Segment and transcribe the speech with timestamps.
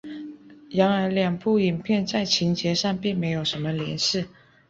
[0.71, 4.25] 然而两部影片在情节上并没有什么联系。